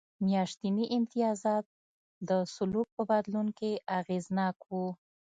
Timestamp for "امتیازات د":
0.97-2.29